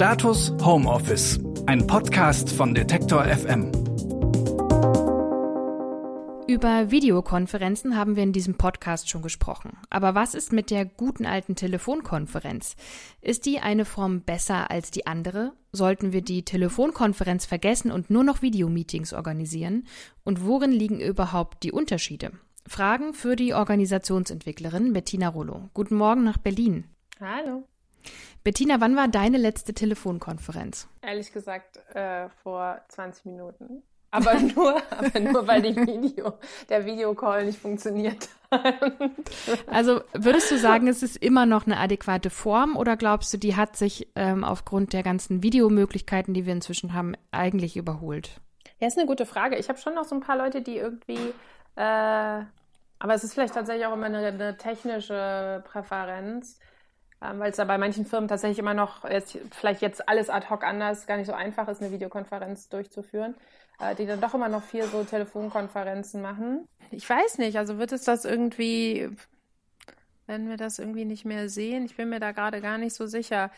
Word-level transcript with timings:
Status 0.00 0.54
Homeoffice, 0.64 1.38
ein 1.66 1.86
Podcast 1.86 2.48
von 2.48 2.74
Detektor 2.74 3.22
FM. 3.22 3.70
Über 6.48 6.90
Videokonferenzen 6.90 7.98
haben 7.98 8.16
wir 8.16 8.22
in 8.22 8.32
diesem 8.32 8.54
Podcast 8.54 9.10
schon 9.10 9.20
gesprochen. 9.20 9.76
Aber 9.90 10.14
was 10.14 10.34
ist 10.34 10.54
mit 10.54 10.70
der 10.70 10.86
guten 10.86 11.26
alten 11.26 11.54
Telefonkonferenz? 11.54 12.76
Ist 13.20 13.44
die 13.44 13.60
eine 13.60 13.84
Form 13.84 14.22
besser 14.22 14.70
als 14.70 14.90
die 14.90 15.06
andere? 15.06 15.52
Sollten 15.70 16.14
wir 16.14 16.22
die 16.22 16.46
Telefonkonferenz 16.46 17.44
vergessen 17.44 17.90
und 17.92 18.08
nur 18.08 18.24
noch 18.24 18.40
Videomeetings 18.40 19.12
organisieren? 19.12 19.86
Und 20.24 20.46
worin 20.46 20.72
liegen 20.72 20.98
überhaupt 20.98 21.62
die 21.62 21.72
Unterschiede? 21.72 22.32
Fragen 22.66 23.12
für 23.12 23.36
die 23.36 23.52
Organisationsentwicklerin 23.52 24.94
Bettina 24.94 25.28
Rollo. 25.28 25.68
Guten 25.74 25.96
Morgen 25.96 26.24
nach 26.24 26.38
Berlin. 26.38 26.84
Hallo. 27.20 27.69
Bettina, 28.42 28.80
wann 28.80 28.96
war 28.96 29.08
deine 29.08 29.38
letzte 29.38 29.74
Telefonkonferenz? 29.74 30.88
Ehrlich 31.02 31.32
gesagt, 31.32 31.78
äh, 31.94 32.28
vor 32.42 32.80
20 32.88 33.26
Minuten. 33.26 33.82
Aber 34.10 34.34
nur, 34.40 34.82
aber 34.90 35.20
nur 35.20 35.46
weil 35.46 35.62
die 35.62 35.76
Video, 35.76 36.34
der 36.68 36.84
Videocall 36.84 37.44
nicht 37.44 37.58
funktioniert 37.58 38.28
hat. 38.50 38.74
Also 39.68 40.00
würdest 40.12 40.50
du 40.50 40.58
sagen, 40.58 40.88
es 40.88 41.02
ist 41.02 41.16
immer 41.16 41.46
noch 41.46 41.66
eine 41.66 41.78
adäquate 41.78 42.30
Form 42.30 42.76
oder 42.76 42.96
glaubst 42.96 43.32
du, 43.32 43.38
die 43.38 43.54
hat 43.54 43.76
sich 43.76 44.08
ähm, 44.16 44.42
aufgrund 44.42 44.92
der 44.92 45.02
ganzen 45.02 45.42
Videomöglichkeiten, 45.42 46.34
die 46.34 46.46
wir 46.46 46.52
inzwischen 46.52 46.92
haben, 46.92 47.14
eigentlich 47.30 47.76
überholt? 47.76 48.40
Ja, 48.80 48.88
ist 48.88 48.98
eine 48.98 49.06
gute 49.06 49.26
Frage. 49.26 49.56
Ich 49.56 49.68
habe 49.68 49.78
schon 49.78 49.94
noch 49.94 50.04
so 50.04 50.16
ein 50.16 50.20
paar 50.20 50.36
Leute, 50.36 50.62
die 50.62 50.78
irgendwie, 50.78 51.32
äh, 51.76 52.42
aber 52.98 53.14
es 53.14 53.22
ist 53.22 53.34
vielleicht 53.34 53.54
tatsächlich 53.54 53.86
auch 53.86 53.92
immer 53.92 54.06
eine, 54.06 54.26
eine 54.26 54.56
technische 54.56 55.62
Präferenz 55.64 56.58
weil 57.20 57.50
es 57.50 57.56
da 57.56 57.64
bei 57.64 57.78
manchen 57.78 58.06
Firmen 58.06 58.28
tatsächlich 58.28 58.58
immer 58.58 58.74
noch, 58.74 59.04
jetzt, 59.08 59.38
vielleicht 59.52 59.82
jetzt 59.82 60.08
alles 60.08 60.30
ad 60.30 60.48
hoc 60.48 60.64
anders, 60.64 61.06
gar 61.06 61.18
nicht 61.18 61.26
so 61.26 61.34
einfach 61.34 61.68
ist, 61.68 61.82
eine 61.82 61.92
Videokonferenz 61.92 62.68
durchzuführen, 62.68 63.34
äh, 63.78 63.94
die 63.94 64.06
dann 64.06 64.20
doch 64.20 64.34
immer 64.34 64.48
noch 64.48 64.62
viel 64.62 64.84
so 64.84 65.04
Telefonkonferenzen 65.04 66.22
machen. 66.22 66.66
Ich 66.90 67.08
weiß 67.08 67.38
nicht, 67.38 67.58
also 67.58 67.78
wird 67.78 67.92
es 67.92 68.04
das 68.04 68.24
irgendwie, 68.24 69.10
werden 70.26 70.48
wir 70.48 70.56
das 70.56 70.78
irgendwie 70.78 71.04
nicht 71.04 71.24
mehr 71.24 71.48
sehen? 71.48 71.84
Ich 71.84 71.96
bin 71.96 72.08
mir 72.08 72.20
da 72.20 72.32
gerade 72.32 72.60
gar 72.60 72.78
nicht 72.78 72.94
so 72.94 73.06
sicher 73.06 73.50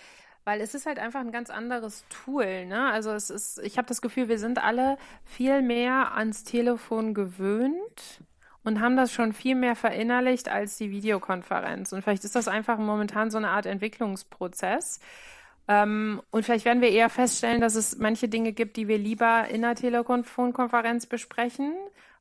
weil 0.45 0.61
es 0.61 0.75
ist 0.75 0.87
halt 0.87 0.99
einfach 0.99 1.21
ein 1.21 1.31
ganz 1.33 1.51
anderes 1.51 2.05
Tool. 2.09 2.67
Ne? 2.67 2.91
Also 2.91 3.13
es 3.13 3.31
ist, 3.31 3.59
ich 3.61 3.79
habe 3.79 3.87
das 3.87 4.03
Gefühl, 4.03 4.29
wir 4.29 4.39
sind 4.39 4.63
alle 4.63 4.99
viel 5.25 5.63
mehr 5.63 6.17
ans 6.17 6.45
Telefon 6.45 7.15
gewöhnt 7.15 8.25
und 8.65 8.81
haben 8.81 8.97
das 8.97 9.13
schon 9.13 9.33
viel 9.33 9.55
mehr 9.55 9.77
verinnerlicht 9.77 10.49
als 10.49 10.77
die 10.77 10.91
Videokonferenz. 10.91 11.93
Und 11.93 12.03
vielleicht 12.03 12.25
ist 12.25 12.37
das 12.37 12.49
einfach 12.49 12.79
momentan 12.79 13.31
so 13.31 13.39
eine 13.39 13.51
Art 13.51 13.67
Entwicklungsprozess. 13.67 15.01
Ähm, 15.69 16.23
und 16.31 16.45
vielleicht 16.45 16.65
werden 16.65 16.83
wir 16.83 16.91
eher 16.91 17.11
feststellen, 17.11 17.61
dass 17.61 17.75
es 17.75 17.99
manche 17.99 18.29
Dinge 18.29 18.53
gibt, 18.53 18.77
die 18.77 18.89
wir 18.89 18.99
lieber 18.99 19.49
in 19.49 19.63
der 19.63 19.75
Telefonkonferenz 19.75 21.07
besprechen, 21.07 21.75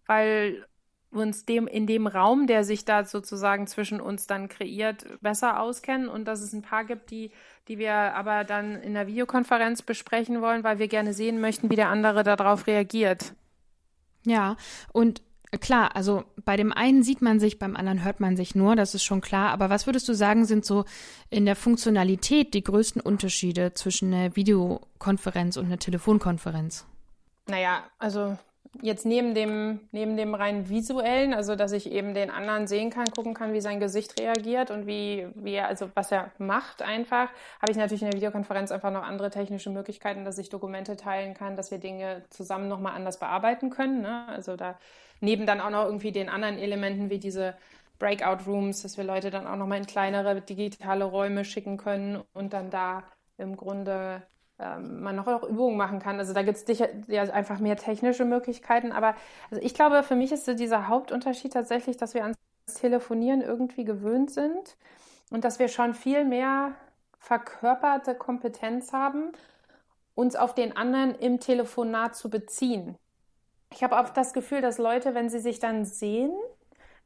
weil 0.05 0.65
uns 1.11 1.45
dem 1.45 1.67
in 1.67 1.87
dem 1.87 2.07
Raum, 2.07 2.47
der 2.47 2.63
sich 2.63 2.85
da 2.85 3.03
sozusagen 3.03 3.67
zwischen 3.67 3.99
uns 3.99 4.27
dann 4.27 4.47
kreiert, 4.47 5.05
besser 5.21 5.59
auskennen 5.59 6.07
und 6.07 6.25
dass 6.25 6.41
es 6.41 6.53
ein 6.53 6.61
paar 6.61 6.85
gibt, 6.85 7.11
die, 7.11 7.31
die 7.67 7.77
wir 7.77 7.93
aber 7.93 8.45
dann 8.45 8.81
in 8.81 8.93
der 8.93 9.07
Videokonferenz 9.07 9.81
besprechen 9.81 10.41
wollen, 10.41 10.63
weil 10.63 10.79
wir 10.79 10.87
gerne 10.87 11.13
sehen 11.13 11.41
möchten, 11.41 11.69
wie 11.69 11.75
der 11.75 11.89
andere 11.89 12.23
darauf 12.23 12.65
reagiert. 12.65 13.33
Ja, 14.23 14.55
und 14.93 15.21
Klar, 15.59 15.97
also 15.97 16.23
bei 16.45 16.55
dem 16.55 16.71
einen 16.71 17.03
sieht 17.03 17.21
man 17.21 17.41
sich, 17.41 17.59
beim 17.59 17.75
anderen 17.75 18.05
hört 18.05 18.21
man 18.21 18.37
sich 18.37 18.55
nur, 18.55 18.77
das 18.77 18.95
ist 18.95 19.03
schon 19.03 19.19
klar. 19.19 19.51
Aber 19.51 19.69
was 19.69 19.85
würdest 19.85 20.07
du 20.07 20.13
sagen, 20.13 20.45
sind 20.45 20.63
so 20.63 20.85
in 21.29 21.45
der 21.45 21.57
Funktionalität 21.57 22.53
die 22.53 22.63
größten 22.63 23.01
Unterschiede 23.01 23.73
zwischen 23.73 24.13
einer 24.13 24.35
Videokonferenz 24.37 25.57
und 25.57 25.65
einer 25.65 25.79
Telefonkonferenz? 25.79 26.85
Naja, 27.47 27.83
also 27.99 28.37
jetzt 28.81 29.05
neben 29.05 29.33
dem, 29.33 29.81
neben 29.91 30.15
dem 30.15 30.33
rein 30.33 30.69
visuellen, 30.69 31.33
also 31.33 31.55
dass 31.55 31.73
ich 31.73 31.91
eben 31.91 32.13
den 32.13 32.29
anderen 32.29 32.67
sehen 32.67 32.89
kann, 32.89 33.11
gucken 33.11 33.33
kann, 33.33 33.53
wie 33.53 33.61
sein 33.61 33.79
Gesicht 33.79 34.19
reagiert 34.19 34.71
und 34.71 34.87
wie, 34.87 35.27
wie 35.35 35.55
er, 35.55 35.67
also 35.67 35.89
was 35.93 36.11
er 36.11 36.31
macht 36.37 36.81
einfach, 36.81 37.29
habe 37.61 37.71
ich 37.71 37.77
natürlich 37.77 38.01
in 38.01 38.09
der 38.09 38.17
Videokonferenz 38.17 38.71
einfach 38.71 38.91
noch 38.91 39.03
andere 39.03 39.29
technische 39.29 39.69
Möglichkeiten, 39.69 40.23
dass 40.23 40.37
ich 40.37 40.49
Dokumente 40.49 40.95
teilen 40.95 41.33
kann, 41.33 41.57
dass 41.57 41.71
wir 41.71 41.79
Dinge 41.79 42.23
zusammen 42.29 42.69
nochmal 42.69 42.95
anders 42.95 43.19
bearbeiten 43.19 43.69
können. 43.69 44.01
Ne? 44.01 44.25
Also 44.27 44.55
da 44.55 44.77
neben 45.19 45.45
dann 45.45 45.59
auch 45.59 45.69
noch 45.69 45.85
irgendwie 45.85 46.11
den 46.11 46.29
anderen 46.29 46.57
Elementen 46.57 47.09
wie 47.09 47.19
diese 47.19 47.55
Breakout 47.99 48.49
Rooms, 48.49 48.81
dass 48.81 48.97
wir 48.97 49.03
Leute 49.03 49.29
dann 49.29 49.45
auch 49.45 49.57
nochmal 49.57 49.77
in 49.79 49.85
kleinere 49.85 50.41
digitale 50.41 51.03
Räume 51.03 51.45
schicken 51.45 51.77
können 51.77 52.23
und 52.33 52.53
dann 52.53 52.71
da 52.71 53.03
im 53.37 53.57
Grunde 53.57 54.23
ähm, 54.61 55.01
man 55.01 55.15
noch 55.15 55.27
auch 55.27 55.43
Übungen 55.43 55.75
machen 55.75 55.99
kann. 55.99 56.19
Also 56.19 56.33
da 56.33 56.43
gibt 56.43 56.57
es 56.57 56.79
ja 57.07 57.23
einfach 57.33 57.59
mehr 57.59 57.77
technische 57.77 58.25
Möglichkeiten. 58.25 58.91
Aber 58.91 59.15
also 59.49 59.63
ich 59.63 59.73
glaube, 59.73 60.03
für 60.03 60.15
mich 60.15 60.31
ist 60.31 60.45
so 60.45 60.53
dieser 60.53 60.87
Hauptunterschied 60.87 61.53
tatsächlich, 61.53 61.97
dass 61.97 62.13
wir 62.13 62.23
ans 62.23 62.37
Telefonieren 62.75 63.41
irgendwie 63.41 63.83
gewöhnt 63.83 64.31
sind 64.31 64.77
und 65.31 65.43
dass 65.43 65.59
wir 65.59 65.67
schon 65.67 65.93
viel 65.93 66.25
mehr 66.25 66.73
verkörperte 67.17 68.15
Kompetenz 68.15 68.93
haben, 68.93 69.31
uns 70.15 70.35
auf 70.35 70.53
den 70.53 70.77
anderen 70.77 71.15
im 71.15 71.39
Telefonat 71.39 72.15
zu 72.15 72.29
beziehen. 72.29 72.97
Ich 73.73 73.83
habe 73.83 73.95
oft 73.95 74.15
das 74.15 74.33
Gefühl, 74.33 74.61
dass 74.61 74.77
Leute, 74.77 75.15
wenn 75.15 75.29
sie 75.29 75.39
sich 75.39 75.59
dann 75.59 75.85
sehen, 75.85 76.31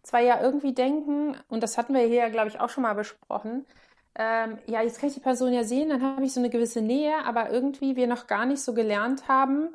zwar 0.03 0.19
ja 0.19 0.41
irgendwie 0.41 0.73
denken, 0.73 1.37
und 1.47 1.63
das 1.63 1.77
hatten 1.77 1.93
wir 1.93 2.01
hier 2.01 2.29
glaube 2.29 2.49
ich, 2.49 2.59
auch 2.59 2.69
schon 2.69 2.83
mal 2.83 2.95
besprochen, 2.95 3.65
ähm, 4.15 4.59
ja, 4.65 4.81
jetzt 4.81 4.99
kann 4.99 5.09
ich 5.09 5.15
die 5.15 5.21
Person 5.21 5.53
ja 5.53 5.63
sehen, 5.63 5.89
dann 5.89 6.01
habe 6.01 6.25
ich 6.25 6.33
so 6.33 6.39
eine 6.39 6.49
gewisse 6.49 6.81
Nähe, 6.81 7.13
aber 7.25 7.49
irgendwie 7.51 7.95
wir 7.95 8.07
noch 8.07 8.27
gar 8.27 8.45
nicht 8.45 8.61
so 8.61 8.73
gelernt 8.73 9.27
haben, 9.27 9.69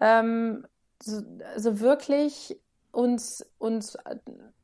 ähm, 0.00 0.66
so, 1.02 1.20
also 1.54 1.80
wirklich 1.80 2.60
uns, 2.92 3.44
uns 3.58 3.96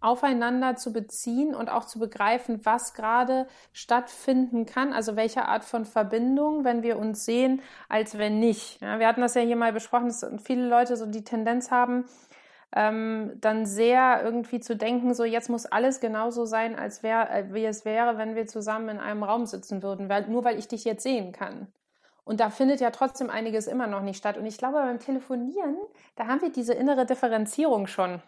aufeinander 0.01 0.77
zu 0.77 0.93
beziehen 0.93 1.55
und 1.55 1.71
auch 1.71 1.85
zu 1.87 1.99
begreifen, 1.99 2.65
was 2.65 2.95
gerade 2.95 3.49
stattfinden 3.73 4.67
kann, 4.67 4.93
also 4.93 5.17
welche 5.17 5.47
Art 5.47 5.65
von 5.65 5.85
Verbindung, 5.85 6.63
wenn 6.63 6.83
wir 6.83 6.99
uns 6.99 7.25
sehen, 7.25 7.63
als 7.89 8.19
wenn 8.19 8.39
nicht. 8.39 8.81
Ja, 8.81 9.01
wir 9.01 9.09
hatten 9.09 9.23
das 9.23 9.35
ja 9.35 9.41
hier 9.41 9.57
mal 9.57 9.73
besprochen, 9.73 10.09
dass 10.09 10.25
viele 10.45 10.69
Leute 10.69 10.97
so 10.97 11.07
die 11.07 11.25
Tendenz 11.25 11.71
haben, 11.71 12.05
ähm, 12.73 13.33
dann 13.41 13.67
sehr 13.67 14.23
irgendwie 14.23 14.61
zu 14.61 14.77
denken, 14.77 15.15
so 15.15 15.25
jetzt 15.25 15.49
muss 15.49 15.67
alles 15.67 16.01
genauso 16.01 16.45
sein, 16.45 16.79
als 16.79 17.03
wär, 17.03 17.31
äh, 17.31 17.53
wie 17.53 17.65
es 17.65 17.85
wäre, 17.85 18.19
wenn 18.19 18.35
wir 18.35 18.47
zusammen 18.47 18.89
in 18.91 18.99
einem 18.99 19.23
Raum 19.23 19.47
sitzen 19.47 19.83
würden, 19.83 20.09
weil, 20.09 20.29
nur 20.29 20.45
weil 20.45 20.59
ich 20.59 20.69
dich 20.69 20.85
jetzt 20.85 21.03
sehen 21.03 21.33
kann. 21.33 21.69
Und 22.25 22.41
da 22.41 22.51
findet 22.51 22.81
ja 22.81 22.91
trotzdem 22.91 23.31
einiges 23.31 23.67
immer 23.67 23.87
noch 23.87 24.03
nicht 24.03 24.19
statt. 24.19 24.37
Und 24.37 24.45
ich 24.45 24.59
glaube, 24.59 24.75
beim 24.75 24.99
Telefonieren, 24.99 25.79
da 26.15 26.27
haben 26.27 26.43
wir 26.43 26.53
diese 26.53 26.75
innere 26.75 27.07
Differenzierung 27.07 27.87
schon. 27.87 28.23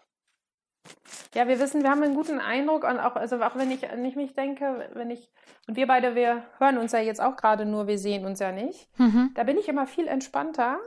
Ja, 1.35 1.47
wir 1.47 1.59
wissen, 1.59 1.83
wir 1.83 1.91
haben 1.91 2.01
einen 2.01 2.15
guten 2.15 2.39
Eindruck 2.39 2.83
und 2.83 2.99
auch, 2.99 3.15
also 3.15 3.39
auch 3.43 3.55
wenn 3.55 3.69
ich 3.69 3.87
an 3.87 4.01
mich 4.01 4.33
denke, 4.33 4.89
wenn 4.93 5.11
ich, 5.11 5.31
und 5.67 5.75
wir 5.75 5.85
beide, 5.85 6.15
wir 6.15 6.43
hören 6.57 6.79
uns 6.79 6.93
ja 6.93 6.99
jetzt 6.99 7.21
auch 7.21 7.35
gerade 7.35 7.67
nur, 7.67 7.85
wir 7.85 7.99
sehen 7.99 8.25
uns 8.25 8.39
ja 8.39 8.51
nicht. 8.51 8.89
Mhm. 8.97 9.29
Da 9.35 9.43
bin 9.43 9.59
ich 9.59 9.69
immer 9.69 9.85
viel 9.85 10.07
entspannter 10.07 10.79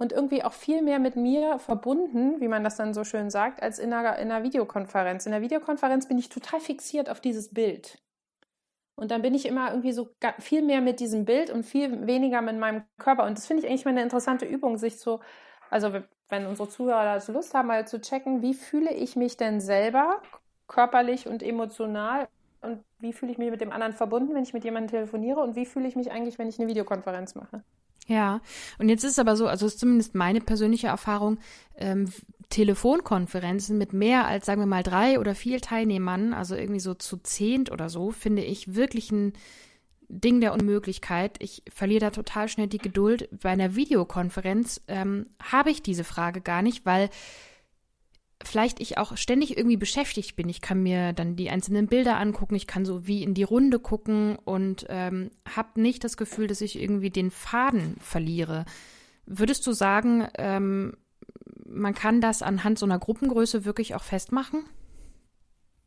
und 0.00 0.12
irgendwie 0.12 0.42
auch 0.42 0.54
viel 0.54 0.80
mehr 0.80 0.98
mit 0.98 1.14
mir 1.14 1.58
verbunden, 1.58 2.40
wie 2.40 2.48
man 2.48 2.64
das 2.64 2.76
dann 2.76 2.94
so 2.94 3.04
schön 3.04 3.28
sagt, 3.28 3.62
als 3.62 3.78
in 3.78 3.92
einer, 3.92 4.16
in 4.18 4.32
einer 4.32 4.42
Videokonferenz. 4.42 5.26
In 5.26 5.32
der 5.32 5.42
Videokonferenz 5.42 6.08
bin 6.08 6.16
ich 6.16 6.30
total 6.30 6.58
fixiert 6.58 7.10
auf 7.10 7.20
dieses 7.20 7.52
Bild. 7.52 8.02
Und 8.94 9.10
dann 9.10 9.20
bin 9.20 9.34
ich 9.34 9.44
immer 9.44 9.68
irgendwie 9.68 9.92
so 9.92 10.08
viel 10.38 10.62
mehr 10.62 10.80
mit 10.80 11.00
diesem 11.00 11.26
Bild 11.26 11.50
und 11.50 11.64
viel 11.64 12.06
weniger 12.06 12.40
mit 12.40 12.56
meinem 12.56 12.82
Körper. 12.98 13.26
Und 13.26 13.36
das 13.36 13.46
finde 13.46 13.62
ich 13.62 13.68
eigentlich 13.68 13.84
mal 13.84 13.90
eine 13.90 14.02
interessante 14.02 14.46
Übung, 14.46 14.78
sich 14.78 14.98
so, 14.98 15.20
also 15.68 15.92
wenn 16.30 16.46
unsere 16.46 16.70
Zuhörer 16.70 17.04
dazu 17.04 17.32
Lust 17.32 17.52
haben, 17.52 17.68
mal 17.68 17.86
zu 17.86 18.00
checken, 18.00 18.40
wie 18.40 18.54
fühle 18.54 18.94
ich 18.94 19.16
mich 19.16 19.36
denn 19.36 19.60
selber 19.60 20.22
körperlich 20.66 21.26
und 21.26 21.42
emotional 21.42 22.26
und 22.62 22.82
wie 23.00 23.12
fühle 23.12 23.32
ich 23.32 23.38
mich 23.38 23.50
mit 23.50 23.60
dem 23.60 23.70
anderen 23.70 23.92
verbunden, 23.92 24.34
wenn 24.34 24.44
ich 24.44 24.54
mit 24.54 24.64
jemandem 24.64 24.90
telefoniere 24.90 25.40
und 25.40 25.56
wie 25.56 25.66
fühle 25.66 25.86
ich 25.86 25.96
mich 25.96 26.10
eigentlich, 26.10 26.38
wenn 26.38 26.48
ich 26.48 26.58
eine 26.58 26.68
Videokonferenz 26.68 27.34
mache. 27.34 27.62
Ja, 28.10 28.40
und 28.80 28.88
jetzt 28.88 29.04
ist 29.04 29.20
aber 29.20 29.36
so, 29.36 29.46
also 29.46 29.66
ist 29.66 29.78
zumindest 29.78 30.16
meine 30.16 30.40
persönliche 30.40 30.88
Erfahrung, 30.88 31.38
ähm, 31.76 32.12
Telefonkonferenzen 32.48 33.78
mit 33.78 33.92
mehr 33.92 34.26
als, 34.26 34.46
sagen 34.46 34.60
wir 34.60 34.66
mal, 34.66 34.82
drei 34.82 35.20
oder 35.20 35.36
vier 35.36 35.60
Teilnehmern, 35.60 36.34
also 36.34 36.56
irgendwie 36.56 36.80
so 36.80 36.94
zu 36.94 37.18
zehnt 37.18 37.70
oder 37.70 37.88
so, 37.88 38.10
finde 38.10 38.42
ich 38.42 38.74
wirklich 38.74 39.12
ein 39.12 39.34
Ding 40.08 40.40
der 40.40 40.54
Unmöglichkeit. 40.54 41.36
Ich 41.38 41.62
verliere 41.72 42.00
da 42.00 42.10
total 42.10 42.48
schnell 42.48 42.66
die 42.66 42.78
Geduld. 42.78 43.28
Bei 43.30 43.50
einer 43.50 43.76
Videokonferenz 43.76 44.80
ähm, 44.88 45.26
habe 45.40 45.70
ich 45.70 45.80
diese 45.80 46.02
Frage 46.02 46.40
gar 46.40 46.62
nicht, 46.62 46.84
weil 46.84 47.10
vielleicht 48.42 48.80
ich 48.80 48.98
auch 48.98 49.16
ständig 49.16 49.56
irgendwie 49.56 49.76
beschäftigt 49.76 50.36
bin. 50.36 50.48
Ich 50.48 50.60
kann 50.60 50.82
mir 50.82 51.12
dann 51.12 51.36
die 51.36 51.50
einzelnen 51.50 51.86
Bilder 51.86 52.16
angucken, 52.18 52.54
ich 52.54 52.66
kann 52.66 52.84
so 52.84 53.06
wie 53.06 53.22
in 53.22 53.34
die 53.34 53.42
Runde 53.42 53.78
gucken 53.78 54.36
und 54.36 54.86
ähm, 54.88 55.30
habe 55.54 55.80
nicht 55.80 56.04
das 56.04 56.16
Gefühl, 56.16 56.46
dass 56.46 56.60
ich 56.60 56.80
irgendwie 56.80 57.10
den 57.10 57.30
Faden 57.30 57.96
verliere. 58.00 58.64
Würdest 59.26 59.66
du 59.66 59.72
sagen, 59.72 60.26
ähm, 60.38 60.96
man 61.66 61.94
kann 61.94 62.20
das 62.20 62.42
anhand 62.42 62.78
so 62.78 62.86
einer 62.86 62.98
Gruppengröße 62.98 63.64
wirklich 63.64 63.94
auch 63.94 64.02
festmachen? 64.02 64.64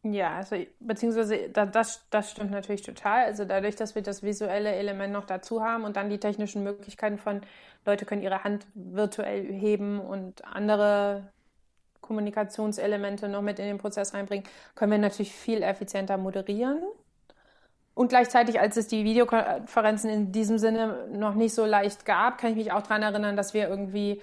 Ja, 0.05 0.35
also 0.35 0.57
beziehungsweise 0.81 1.49
das, 1.49 2.05
das 2.09 2.31
stimmt 2.31 2.51
natürlich 2.51 2.81
total. 2.81 3.23
Also 3.23 3.45
dadurch, 3.45 3.77
dass 3.77 3.95
wir 3.95 4.01
das 4.01 4.21
visuelle 4.21 4.73
Element 4.73 5.13
noch 5.13 5.25
dazu 5.25 5.63
haben 5.63 5.85
und 5.85 5.95
dann 5.95 6.09
die 6.09 6.19
technischen 6.19 6.61
Möglichkeiten 6.63 7.17
von 7.17 7.41
Leute 7.85 8.05
können 8.05 8.21
ihre 8.21 8.43
Hand 8.43 8.67
virtuell 8.73 9.45
heben 9.45 10.01
und 10.01 10.43
andere 10.43 11.31
Kommunikationselemente 12.03 13.27
noch 13.27 13.41
mit 13.41 13.57
in 13.57 13.65
den 13.65 13.79
Prozess 13.79 14.13
reinbringen, 14.13 14.45
können 14.75 14.91
wir 14.91 14.99
natürlich 14.99 15.33
viel 15.33 15.63
effizienter 15.63 16.17
moderieren. 16.17 16.83
Und 17.95 18.09
gleichzeitig, 18.09 18.59
als 18.59 18.77
es 18.77 18.87
die 18.87 19.03
Videokonferenzen 19.03 20.09
in 20.09 20.31
diesem 20.31 20.57
Sinne 20.57 21.07
noch 21.11 21.33
nicht 21.33 21.53
so 21.53 21.65
leicht 21.65 22.05
gab, 22.05 22.37
kann 22.37 22.51
ich 22.51 22.57
mich 22.57 22.71
auch 22.71 22.81
daran 22.81 23.03
erinnern, 23.03 23.35
dass 23.35 23.53
wir 23.53 23.67
irgendwie 23.67 24.21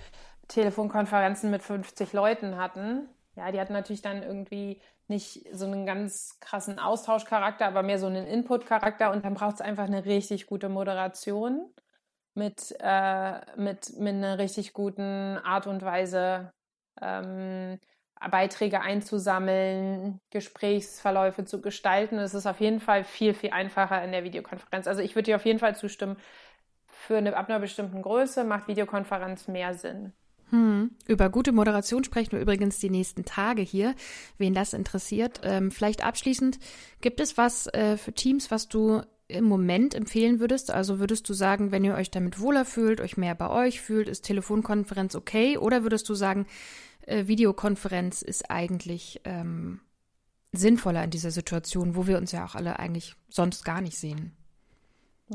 Telefonkonferenzen 0.48 1.50
mit 1.50 1.62
50 1.62 2.12
Leuten 2.12 2.56
hatten. 2.56 3.08
Ja, 3.36 3.52
die 3.52 3.60
hatten 3.60 3.72
natürlich 3.72 4.02
dann 4.02 4.22
irgendwie 4.22 4.80
nicht 5.06 5.46
so 5.52 5.66
einen 5.66 5.86
ganz 5.86 6.38
krassen 6.40 6.78
Austauschcharakter, 6.78 7.66
aber 7.66 7.82
mehr 7.82 7.98
so 7.98 8.06
einen 8.06 8.26
Input-Charakter. 8.26 9.12
Und 9.12 9.24
dann 9.24 9.34
braucht 9.34 9.56
es 9.56 9.60
einfach 9.60 9.84
eine 9.84 10.04
richtig 10.04 10.46
gute 10.46 10.68
Moderation 10.68 11.68
mit, 12.34 12.74
äh, 12.80 13.40
mit, 13.56 13.98
mit 13.98 14.14
einer 14.14 14.38
richtig 14.38 14.72
guten 14.72 15.38
Art 15.38 15.66
und 15.66 15.82
Weise, 15.82 16.52
ähm, 17.00 17.78
Beiträge 18.30 18.82
einzusammeln, 18.82 20.20
Gesprächsverläufe 20.30 21.44
zu 21.44 21.62
gestalten. 21.62 22.18
Es 22.18 22.34
ist 22.34 22.46
auf 22.46 22.60
jeden 22.60 22.80
Fall 22.80 23.04
viel, 23.04 23.32
viel 23.32 23.50
einfacher 23.50 24.04
in 24.04 24.12
der 24.12 24.24
Videokonferenz. 24.24 24.86
Also 24.86 25.00
ich 25.00 25.14
würde 25.14 25.26
dir 25.26 25.36
auf 25.36 25.46
jeden 25.46 25.58
Fall 25.58 25.74
zustimmen, 25.74 26.16
für 26.86 27.16
eine, 27.16 27.34
ab 27.34 27.48
einer 27.48 27.60
bestimmten 27.60 28.02
Größe 28.02 28.44
macht 28.44 28.68
Videokonferenz 28.68 29.48
mehr 29.48 29.74
Sinn. 29.74 30.12
Hm. 30.50 30.90
Über 31.06 31.30
gute 31.30 31.52
Moderation 31.52 32.04
sprechen 32.04 32.32
wir 32.32 32.40
übrigens 32.40 32.78
die 32.78 32.90
nächsten 32.90 33.24
Tage 33.24 33.62
hier, 33.62 33.94
wen 34.36 34.52
das 34.52 34.74
interessiert. 34.74 35.40
Ähm, 35.42 35.70
vielleicht 35.70 36.04
abschließend, 36.04 36.58
gibt 37.00 37.20
es 37.20 37.38
was 37.38 37.68
äh, 37.68 37.96
für 37.96 38.12
Teams, 38.12 38.50
was 38.50 38.68
du 38.68 39.02
im 39.28 39.44
Moment 39.44 39.94
empfehlen 39.94 40.40
würdest? 40.40 40.72
Also 40.72 40.98
würdest 40.98 41.28
du 41.28 41.34
sagen, 41.34 41.70
wenn 41.70 41.84
ihr 41.84 41.94
euch 41.94 42.10
damit 42.10 42.40
wohler 42.40 42.64
fühlt, 42.64 43.00
euch 43.00 43.16
mehr 43.16 43.36
bei 43.36 43.48
euch 43.48 43.80
fühlt, 43.80 44.08
ist 44.08 44.22
Telefonkonferenz 44.22 45.14
okay? 45.14 45.56
Oder 45.56 45.84
würdest 45.84 46.08
du 46.08 46.14
sagen, 46.14 46.46
äh, 47.06 47.26
Videokonferenz 47.26 48.22
ist 48.22 48.50
eigentlich 48.50 49.20
ähm, 49.24 49.80
sinnvoller 50.52 51.04
in 51.04 51.10
dieser 51.10 51.30
Situation, 51.30 51.96
wo 51.96 52.06
wir 52.06 52.18
uns 52.18 52.32
ja 52.32 52.44
auch 52.44 52.54
alle 52.54 52.78
eigentlich 52.78 53.14
sonst 53.28 53.64
gar 53.64 53.80
nicht 53.80 53.98
sehen? 53.98 54.36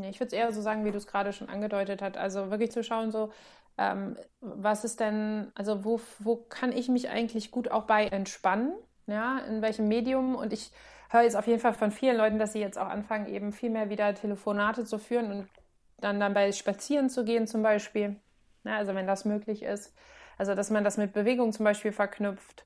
Ich 0.04 0.20
würde 0.20 0.28
es 0.28 0.34
eher 0.34 0.52
so 0.52 0.62
sagen, 0.62 0.84
wie 0.84 0.92
du 0.92 0.98
es 0.98 1.08
gerade 1.08 1.32
schon 1.32 1.48
angedeutet 1.48 2.02
hast. 2.02 2.18
Also 2.18 2.52
wirklich 2.52 2.72
zu 2.72 2.84
schauen, 2.84 3.12
so, 3.12 3.32
ähm, 3.78 4.18
was 4.42 4.84
ist 4.84 5.00
denn, 5.00 5.52
also 5.56 5.86
wo, 5.86 6.02
wo 6.20 6.36
kann 6.36 6.72
ich 6.72 6.90
mich 6.90 7.10
eigentlich 7.10 7.52
gut 7.52 7.72
auch 7.72 7.84
bei 7.84 8.08
entspannen? 8.08 8.74
Ja, 9.08 9.40
in 9.40 9.62
welchem 9.62 9.88
Medium? 9.88 10.36
Und 10.36 10.52
ich 10.52 10.72
höre 11.10 11.22
jetzt 11.22 11.36
auf 11.36 11.48
jeden 11.48 11.60
Fall 11.60 11.74
von 11.74 11.92
vielen 11.92 12.18
Leuten, 12.18 12.40
dass 12.40 12.54
sie 12.54 12.60
jetzt 12.60 12.78
auch 12.78 12.88
anfangen, 12.88 13.28
eben 13.28 13.54
viel 13.54 13.70
mehr 13.70 13.90
wieder 13.90 14.14
Telefonate 14.16 14.84
zu 14.84 14.98
führen 14.98 15.32
und 15.32 15.48
dann 16.00 16.20
dabei 16.20 16.52
spazieren 16.52 17.10
zu 17.10 17.24
gehen 17.24 17.48
zum 17.48 17.62
Beispiel. 17.64 18.18
Ja, 18.66 18.78
also 18.78 18.96
wenn 18.96 19.08
das 19.08 19.24
möglich 19.26 19.64
ist. 19.64 19.94
Also 20.38 20.56
dass 20.56 20.70
man 20.70 20.84
das 20.84 20.98
mit 20.98 21.14
Bewegung 21.14 21.52
zum 21.54 21.64
Beispiel 21.64 21.92
verknüpft. 21.92 22.66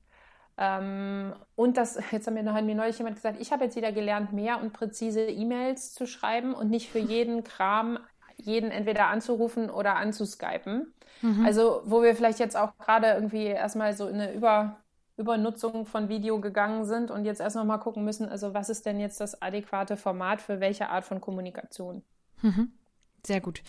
Ähm, 0.58 1.32
und 1.56 1.76
das, 1.76 1.98
jetzt 2.12 2.26
haben 2.26 2.34
mir, 2.34 2.42
noch, 2.42 2.54
hat 2.54 2.64
mir 2.64 2.74
neulich 2.74 2.98
jemand 2.98 3.16
gesagt, 3.16 3.40
ich 3.40 3.52
habe 3.52 3.64
jetzt 3.64 3.76
wieder 3.76 3.92
gelernt, 3.92 4.32
mehr 4.32 4.60
und 4.60 4.72
präzise 4.72 5.22
E-Mails 5.22 5.94
zu 5.94 6.06
schreiben 6.06 6.54
und 6.54 6.70
nicht 6.70 6.90
für 6.90 6.98
jeden 6.98 7.44
Kram 7.44 7.98
jeden 8.36 8.70
entweder 8.70 9.08
anzurufen 9.08 9.70
oder 9.70 9.96
anzuskypen. 9.96 10.94
Mhm. 11.22 11.44
Also, 11.44 11.82
wo 11.84 12.02
wir 12.02 12.14
vielleicht 12.14 12.38
jetzt 12.38 12.56
auch 12.56 12.76
gerade 12.78 13.08
irgendwie 13.08 13.44
erstmal 13.44 13.92
so 13.94 14.08
in 14.08 14.14
eine 14.14 14.32
Über, 14.32 14.76
Übernutzung 15.16 15.84
von 15.84 16.08
Video 16.08 16.40
gegangen 16.40 16.84
sind 16.84 17.10
und 17.10 17.24
jetzt 17.24 17.40
erst 17.40 17.56
noch 17.56 17.64
mal 17.64 17.78
gucken 17.78 18.04
müssen, 18.04 18.28
also 18.28 18.54
was 18.54 18.70
ist 18.70 18.86
denn 18.86 18.98
jetzt 18.98 19.20
das 19.20 19.42
adäquate 19.42 19.96
Format 19.96 20.40
für 20.40 20.60
welche 20.60 20.88
Art 20.88 21.04
von 21.04 21.20
Kommunikation? 21.20 22.02
Mhm. 22.40 22.72
Sehr 23.26 23.40
gut. 23.40 23.62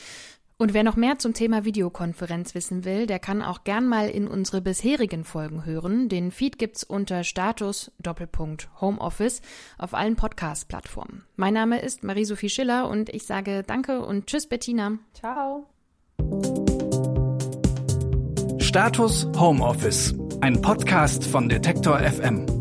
Und 0.61 0.75
wer 0.75 0.83
noch 0.83 0.95
mehr 0.95 1.17
zum 1.17 1.33
Thema 1.33 1.65
Videokonferenz 1.65 2.53
wissen 2.53 2.85
will, 2.85 3.07
der 3.07 3.17
kann 3.17 3.41
auch 3.41 3.63
gern 3.63 3.87
mal 3.87 4.07
in 4.07 4.27
unsere 4.27 4.61
bisherigen 4.61 5.23
Folgen 5.23 5.65
hören. 5.65 6.07
Den 6.07 6.29
Feed 6.29 6.59
gibt's 6.59 6.83
unter 6.83 7.23
Status 7.23 7.91
Doppelpunkt 7.97 8.69
Homeoffice 8.79 9.41
auf 9.79 9.95
allen 9.95 10.15
Podcast-Plattformen. 10.15 11.23
Mein 11.35 11.55
Name 11.55 11.81
ist 11.81 12.03
Marie-Sophie 12.03 12.49
Schiller 12.49 12.87
und 12.87 13.09
ich 13.09 13.25
sage 13.25 13.63
Danke 13.65 14.05
und 14.05 14.27
Tschüss, 14.27 14.45
Bettina. 14.45 14.99
Ciao. 15.15 15.65
Status 18.59 19.27
Homeoffice, 19.35 20.13
ein 20.41 20.61
Podcast 20.61 21.25
von 21.25 21.49
Detektor 21.49 21.97
FM. 21.97 22.60